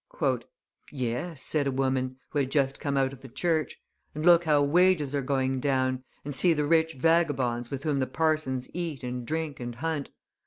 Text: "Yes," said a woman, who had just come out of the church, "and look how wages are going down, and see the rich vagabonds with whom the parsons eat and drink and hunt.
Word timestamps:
"Yes," 0.91 1.43
said 1.43 1.67
a 1.67 1.71
woman, 1.71 2.17
who 2.31 2.39
had 2.39 2.49
just 2.49 2.79
come 2.79 2.97
out 2.97 3.13
of 3.13 3.21
the 3.21 3.27
church, 3.27 3.79
"and 4.15 4.25
look 4.25 4.45
how 4.45 4.63
wages 4.63 5.13
are 5.13 5.21
going 5.21 5.59
down, 5.59 6.03
and 6.25 6.33
see 6.33 6.53
the 6.53 6.65
rich 6.65 6.95
vagabonds 6.95 7.69
with 7.69 7.83
whom 7.83 7.99
the 7.99 8.07
parsons 8.07 8.67
eat 8.73 9.03
and 9.03 9.27
drink 9.27 9.59
and 9.59 9.75
hunt. 9.75 10.09